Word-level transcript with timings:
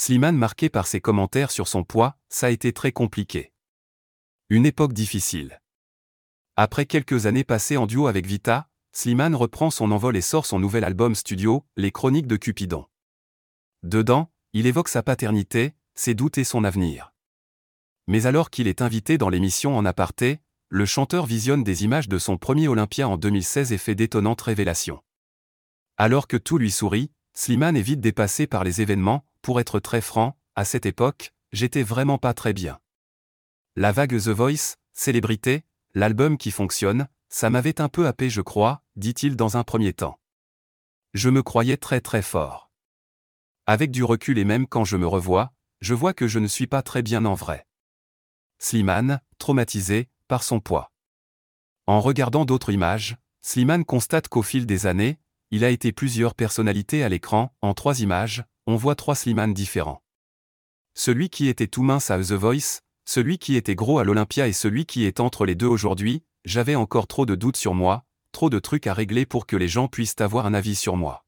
Slimane 0.00 0.36
marqué 0.36 0.68
par 0.68 0.86
ses 0.86 1.00
commentaires 1.00 1.50
sur 1.50 1.66
son 1.66 1.82
poids, 1.82 2.16
ça 2.28 2.46
a 2.46 2.50
été 2.50 2.72
très 2.72 2.92
compliqué. 2.92 3.52
Une 4.48 4.64
époque 4.64 4.92
difficile. 4.92 5.60
Après 6.54 6.86
quelques 6.86 7.26
années 7.26 7.42
passées 7.42 7.76
en 7.76 7.88
duo 7.88 8.06
avec 8.06 8.24
Vita, 8.24 8.70
Slimane 8.92 9.34
reprend 9.34 9.72
son 9.72 9.90
envol 9.90 10.16
et 10.16 10.20
sort 10.20 10.46
son 10.46 10.60
nouvel 10.60 10.84
album 10.84 11.16
studio, 11.16 11.66
Les 11.76 11.90
Chroniques 11.90 12.28
de 12.28 12.36
Cupidon. 12.36 12.86
Dedans, 13.82 14.30
il 14.52 14.68
évoque 14.68 14.88
sa 14.88 15.02
paternité, 15.02 15.74
ses 15.96 16.14
doutes 16.14 16.38
et 16.38 16.44
son 16.44 16.62
avenir. 16.62 17.12
Mais 18.06 18.26
alors 18.26 18.50
qu'il 18.50 18.68
est 18.68 18.82
invité 18.82 19.18
dans 19.18 19.30
l'émission 19.30 19.76
En 19.76 19.84
aparté, 19.84 20.38
le 20.68 20.86
chanteur 20.86 21.26
visionne 21.26 21.64
des 21.64 21.82
images 21.82 22.08
de 22.08 22.20
son 22.20 22.38
premier 22.38 22.68
Olympia 22.68 23.08
en 23.08 23.16
2016 23.16 23.72
et 23.72 23.78
fait 23.78 23.96
d'étonnantes 23.96 24.42
révélations. 24.42 25.02
Alors 25.96 26.28
que 26.28 26.36
tout 26.36 26.56
lui 26.56 26.70
sourit, 26.70 27.10
Slimane 27.34 27.76
est 27.76 27.82
vite 27.82 28.00
dépassé 28.00 28.46
par 28.46 28.62
les 28.62 28.80
événements, 28.80 29.24
pour 29.42 29.60
être 29.60 29.80
très 29.80 30.00
franc, 30.00 30.38
à 30.54 30.64
cette 30.64 30.86
époque, 30.86 31.32
j'étais 31.52 31.82
vraiment 31.82 32.18
pas 32.18 32.34
très 32.34 32.52
bien. 32.52 32.78
La 33.76 33.92
vague 33.92 34.18
The 34.18 34.28
Voice, 34.28 34.76
célébrité, 34.92 35.64
l'album 35.94 36.36
qui 36.36 36.50
fonctionne, 36.50 37.08
ça 37.28 37.50
m'avait 37.50 37.80
un 37.80 37.88
peu 37.88 38.06
happé 38.06 38.30
je 38.30 38.40
crois, 38.40 38.82
dit-il 38.96 39.36
dans 39.36 39.56
un 39.56 39.64
premier 39.64 39.92
temps. 39.92 40.18
Je 41.14 41.30
me 41.30 41.42
croyais 41.42 41.76
très 41.76 42.00
très 42.00 42.22
fort. 42.22 42.70
Avec 43.66 43.90
du 43.90 44.02
recul 44.02 44.38
et 44.38 44.44
même 44.44 44.66
quand 44.66 44.84
je 44.84 44.96
me 44.96 45.06
revois, 45.06 45.52
je 45.80 45.94
vois 45.94 46.14
que 46.14 46.26
je 46.26 46.38
ne 46.38 46.46
suis 46.46 46.66
pas 46.66 46.82
très 46.82 47.02
bien 47.02 47.24
en 47.24 47.34
vrai. 47.34 47.66
Slimane, 48.58 49.20
traumatisé, 49.38 50.08
par 50.26 50.42
son 50.42 50.60
poids. 50.60 50.90
En 51.86 52.00
regardant 52.00 52.44
d'autres 52.44 52.72
images, 52.72 53.16
Slimane 53.42 53.84
constate 53.84 54.28
qu'au 54.28 54.42
fil 54.42 54.66
des 54.66 54.86
années, 54.86 55.18
il 55.50 55.64
a 55.64 55.70
été 55.70 55.92
plusieurs 55.92 56.34
personnalités 56.34 57.02
à 57.02 57.08
l'écran, 57.08 57.54
en 57.62 57.72
trois 57.72 58.00
images, 58.00 58.44
on 58.70 58.76
voit 58.76 58.96
trois 58.96 59.14
Slimane 59.14 59.54
différents. 59.54 60.02
Celui 60.92 61.30
qui 61.30 61.48
était 61.48 61.68
tout 61.68 61.82
mince 61.82 62.10
à 62.10 62.18
The 62.18 62.32
Voice, 62.32 62.80
celui 63.06 63.38
qui 63.38 63.56
était 63.56 63.74
gros 63.74 63.98
à 63.98 64.04
l'Olympia 64.04 64.46
et 64.46 64.52
celui 64.52 64.84
qui 64.84 65.06
est 65.06 65.20
entre 65.20 65.46
les 65.46 65.54
deux 65.54 65.66
aujourd'hui, 65.66 66.22
j'avais 66.44 66.74
encore 66.74 67.06
trop 67.06 67.24
de 67.24 67.34
doutes 67.34 67.56
sur 67.56 67.72
moi, 67.72 68.04
trop 68.30 68.50
de 68.50 68.58
trucs 68.58 68.86
à 68.86 68.92
régler 68.92 69.24
pour 69.24 69.46
que 69.46 69.56
les 69.56 69.68
gens 69.68 69.88
puissent 69.88 70.20
avoir 70.20 70.44
un 70.44 70.52
avis 70.52 70.74
sur 70.76 70.96
moi. 70.96 71.24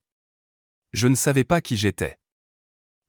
Je 0.92 1.08
ne 1.08 1.14
savais 1.14 1.44
pas 1.44 1.62
qui 1.62 1.78
j'étais. 1.78 2.18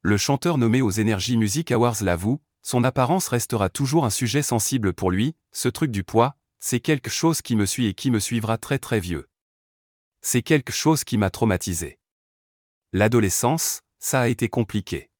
Le 0.02 0.16
chanteur 0.16 0.58
nommé 0.58 0.82
aux 0.82 0.98
Energy 0.98 1.36
Music 1.36 1.70
Awards 1.70 2.02
l'avoue, 2.02 2.42
son 2.62 2.86
apparence 2.86 3.28
restera 3.28 3.68
toujours 3.68 4.06
un 4.06 4.10
sujet 4.10 4.44
sensible 4.44 4.94
pour 4.94 5.12
lui, 5.12 5.36
ce 5.52 5.68
truc 5.68 5.92
du 5.92 6.06
poids, 6.06 6.38
c'est 6.62 6.80
quelque 6.80 7.10
chose 7.10 7.42
qui 7.42 7.58
me 7.58 7.66
suit 7.66 7.88
et 7.88 7.94
qui 7.94 8.12
me 8.12 8.20
suivra 8.20 8.58
très 8.58 8.80
très 8.80 9.02
vieux. 9.02 9.28
C'est 10.22 10.42
quelque 10.42 10.72
chose 10.72 11.04
qui 11.04 11.18
m'a 11.18 11.32
traumatisé. 11.32 12.00
L'adolescence, 12.94 13.82
ça 14.02 14.22
a 14.22 14.28
été 14.28 14.50
compliqué. 14.50 15.11